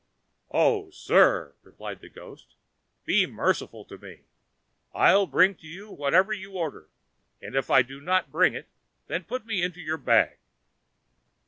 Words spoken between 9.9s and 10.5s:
bag."